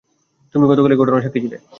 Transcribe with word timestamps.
তুমিই 0.55 0.69
গতকালের 0.71 0.99
ঘটনার 1.01 1.23
সাক্ষী 1.23 1.39
ছিলে? 1.43 1.57